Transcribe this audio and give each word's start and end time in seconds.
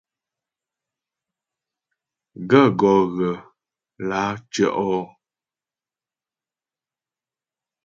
Gaə̂ 2.49 2.67
gɔ́ 2.79 2.95
ghə 3.15 3.31
lǎ 4.07 4.21
tyə́'ɔ? 4.51 4.99